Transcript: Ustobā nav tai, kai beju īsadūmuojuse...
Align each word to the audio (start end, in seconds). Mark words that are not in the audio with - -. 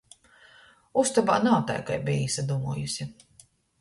Ustobā 1.01 1.35
nav 1.47 1.57
tai, 1.67 1.75
kai 1.91 1.99
beju 2.09 2.25
īsadūmuojuse... 2.31 3.09